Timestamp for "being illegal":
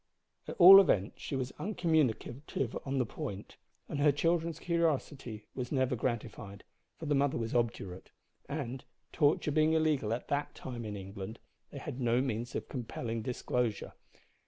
9.51-10.11